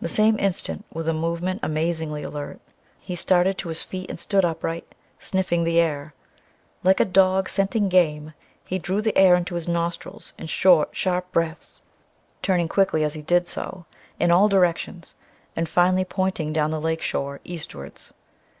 The 0.00 0.08
same 0.08 0.38
instant, 0.38 0.84
with 0.94 1.08
a 1.08 1.12
movement 1.12 1.58
amazingly 1.64 2.22
alert, 2.22 2.60
he 3.00 3.16
started 3.16 3.58
to 3.58 3.70
his 3.70 3.82
feet 3.82 4.08
and 4.08 4.16
stood 4.20 4.44
upright 4.44 4.94
sniffing 5.18 5.64
the 5.64 5.80
air. 5.80 6.14
Like 6.84 7.00
a 7.00 7.04
dog 7.04 7.48
scenting 7.48 7.88
game, 7.88 8.34
he 8.64 8.78
drew 8.78 9.02
the 9.02 9.18
air 9.18 9.34
into 9.34 9.56
his 9.56 9.66
nostrils 9.66 10.32
in 10.38 10.46
short, 10.46 10.90
sharp 10.92 11.32
breaths, 11.32 11.82
turning 12.40 12.68
quickly 12.68 13.02
as 13.02 13.14
he 13.14 13.22
did 13.22 13.48
so 13.48 13.84
in 14.20 14.30
all 14.30 14.48
directions, 14.48 15.16
and 15.56 15.68
finally 15.68 16.04
"pointing" 16.04 16.52
down 16.52 16.70
the 16.70 16.80
lake 16.80 17.02
shore, 17.02 17.40
eastwards. 17.42 18.12